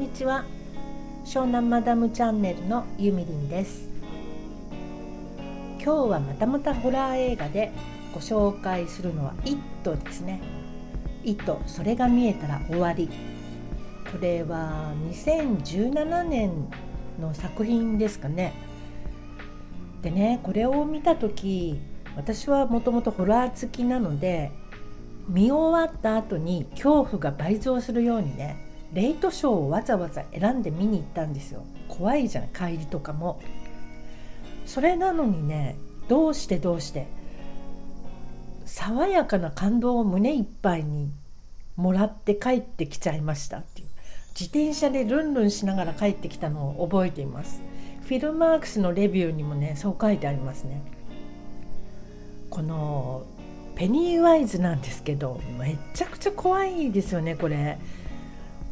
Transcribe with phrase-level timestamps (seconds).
[0.00, 0.46] んにちは。
[1.26, 3.86] 湘南マダムチャンネルのゆみりんです。
[5.76, 7.70] 今日はまたまたホラー映画で
[8.14, 10.40] ご紹介するのは「イット!」ですね
[11.22, 13.10] 「イットそれが見えたら終わり」
[14.10, 16.50] これは2017年
[17.20, 18.54] の作品ですかね。
[20.00, 21.78] でねこれを見た時
[22.16, 24.50] 私はもともとホラー好きなので
[25.28, 31.62] 見終わった後に恐怖が倍増するようにねレイトショーをわざわざ選んで見に行ったんですよ。
[31.88, 33.40] 怖いじゃん帰りとかも。
[34.66, 35.76] それなのにね
[36.08, 37.06] どうしてどうして
[38.64, 41.10] 爽やかな感動を胸いっぱいに
[41.76, 43.88] もらって帰ってきちゃいましたっていう。
[44.30, 47.60] 自転車でルンルンしながら帰ってきたのを覚えています。
[48.02, 50.82] フィルマークスのレビューにもねそう書いてありますね。
[52.48, 53.24] この
[53.76, 57.78] ペニーワイズなんですけどめちゃくちゃ怖いですよねこれ。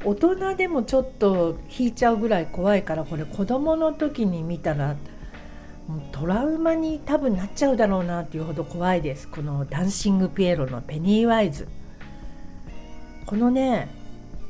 [0.04, 4.96] 大人でもちょっと引いちゃうぐらい怖いからこれ子供の時に見たら
[5.88, 9.26] もうトラウマに多分なっちゃうだろうなっていうほど怖いです。
[9.26, 11.66] このダンシングピエロのペニーワイズ。
[13.26, 13.88] このね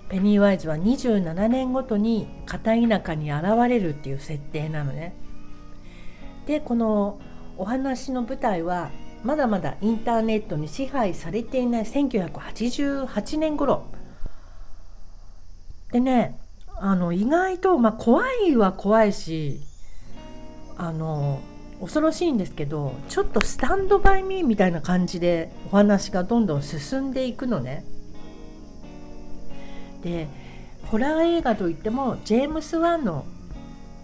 [0.09, 5.15] ペニーワイズは27年ごとに片田舎に現れるっていう設定なのね。
[6.47, 7.21] でこの
[7.57, 8.91] お話の舞台は
[9.23, 13.85] まだまだインターネットに支配されていない1988年頃。
[15.93, 16.39] でね
[16.81, 19.61] あの意外と、まあ、怖いは怖いし
[20.77, 21.41] あの
[21.81, 27.85] 恐ろしいんですけどちょっとスタンドバイミーみたいな感じでお話がどんどん進んでいくのね。
[30.03, 30.29] で
[30.87, 33.27] ホラー映画といってもジェームス・ワンの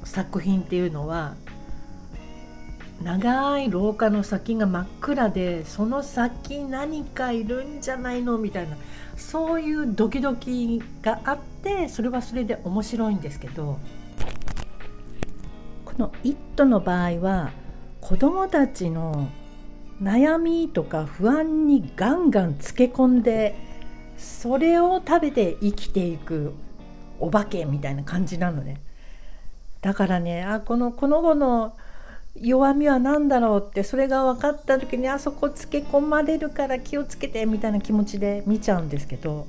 [0.02, 1.36] 作品っていうのは
[3.02, 8.38] 長い廊下の先が真っ暗でその先何かいるんじゃないの？
[8.38, 8.76] みたいな
[9.16, 13.78] そういうドキドキがあってそれはそれで面白いんですけど
[15.84, 17.50] この「イット!」の場合は
[18.00, 19.28] 子どもたちの
[20.02, 23.54] 悩みとか不安にガンガンつけ込んで
[24.16, 26.52] それを食べて生きていく
[27.20, 28.80] お化けみたいな感じなのね
[29.82, 31.76] だからねあこのこの後の
[32.36, 39.46] 弱みは何だろうってそれが分かった時にあそこつけ込まれるから気をつけてみたいな気持ちで見ちゃうんですけど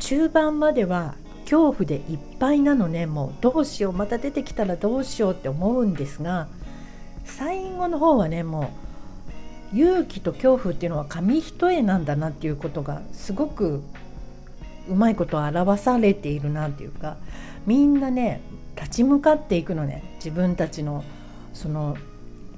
[0.00, 3.06] 中盤までは恐怖でいっぱいなのね。
[3.06, 6.48] もうどうしようまた出てきたらどうしようって思うんですが
[7.24, 8.72] 最後の方はねも
[9.72, 13.82] う勇気と恐怖っていうのは紙一重なんだなっていうことがすごく
[14.88, 17.16] うまいこと表されているなっていうか
[17.66, 18.40] みんなね
[18.92, 20.02] 立ち向かっていくのね。
[20.16, 21.02] 自分たちの
[21.54, 21.96] その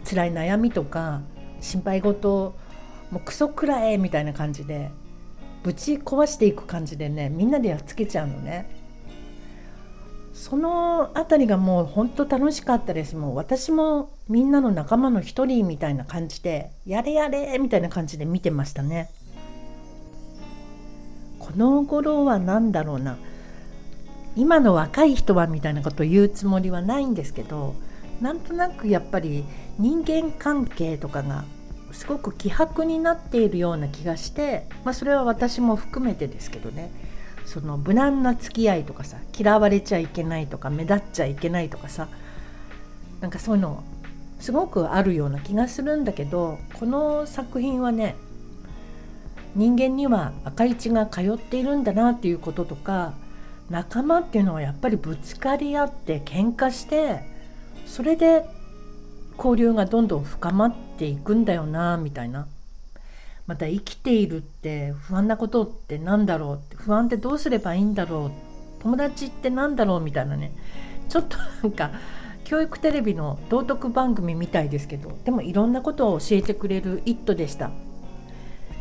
[0.04, 1.20] 辛い悩みとか
[1.60, 2.56] 心配事
[3.12, 4.90] もうクソくらえみたいな感じで
[5.62, 8.68] ぶち壊していく感じでねみんなでやっつけちゃうのね。
[10.32, 13.14] その辺りがもう本当楽しかったです。
[13.14, 19.08] もう私もみんなの仲間の一人みたいな感じでやれやれみたいな感じで見てましたね。
[21.38, 23.16] この頃は何だろうな。
[24.36, 27.74] 今の若い人はみたいなことを言うつもりはないんですけど
[28.20, 29.44] なんとなくやっぱり
[29.78, 31.44] 人間関係とかが
[31.92, 36.90] すごく希薄になっているような気がして、まあ、それは私も含めてですけどね。
[37.44, 42.08] その無難な付き合いとかさ嫌われちゃいけないとか目立っちゃいけないとかさ
[43.20, 43.84] なんかそういうの
[44.40, 48.16] すごくあるような気がするんだけどこの作品はね
[49.54, 53.14] 人間には赤い血が通っているんだなっていうこととか
[53.74, 57.24] 仲間っていうのはやっぱりぶつかり合って喧嘩して
[57.86, 58.44] それで
[59.36, 62.46] 交流がどんどん深まっていくんだよなみたいな
[63.48, 70.52] また生きているって不安なことって何だろうって不安ってどうすればいいんだろう友達って何だろうみたいなね
[71.08, 71.90] ちょっとなんか
[72.44, 77.72] 教育テレビの道徳番組みたいですけどでもいろんなことを教えてくれる「イット!」でした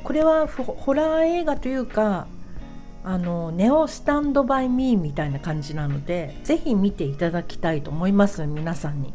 [0.04, 2.28] これはホラー映画というか
[3.06, 9.14] あのネオスタンドバイミーみたいな感じなのでぜひ見ていただきたいと思います皆さんに。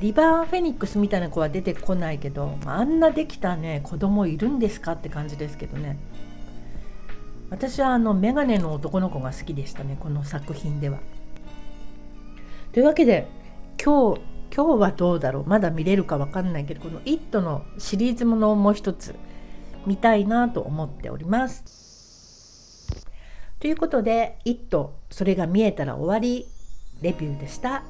[0.00, 5.98] リバーフェニックスみたいな子は出てこないけどあんなできたね子供いるんですかって感じですけどね。
[7.50, 10.98] 私はあのメガネの男の子が好きでしたねこの作品では。
[12.72, 13.28] というわけで
[13.82, 14.20] 今日
[14.54, 19.14] 今日はどうだろうまだ見れるか分かんないけどこの「イット!」のシリーズものをもう一つ
[19.86, 21.91] 見たいなと思っております。
[23.62, 26.48] ということで「イット!」それが見えたら終わり
[27.00, 27.84] レビューでした。